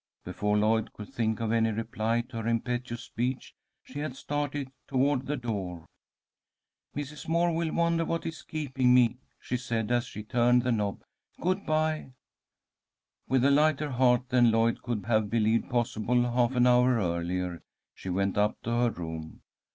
[0.23, 3.53] Before Lloyd could think of any reply to her impetuous speech,
[3.83, 5.85] she had started toward the door.
[6.97, 7.27] "Mrs.
[7.27, 11.03] Moore will wonder what is keeping me," she said, as she turned the knob.
[11.39, 12.13] "Good bye!"
[13.29, 17.61] With a lighter heart than Lloyd could have believed possible half an hour earlier,
[17.93, 19.41] she went up to her room.